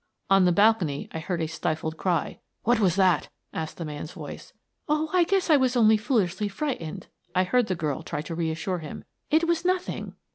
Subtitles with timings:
[0.31, 4.51] On the balcony I heard a stifled cry." What was that?" asked the man's voice."
[4.89, 8.79] Oh, I guess I was only foolishly frightened," I heard the girl try to reassure
[8.79, 10.13] him." It was noth mg.